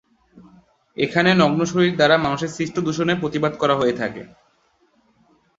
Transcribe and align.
এখানে 0.97 1.29
নগ্ন 1.33 1.61
শরীর 1.71 1.93
দ্বারা 1.95 2.15
মানুষের 2.17 2.53
সৃষ্ট 2.55 2.75
দূষণের 2.79 3.21
প্রতিবাদ 3.21 3.53
করা 3.61 3.75
হয়ে 3.75 3.95
থাকে। 4.01 4.23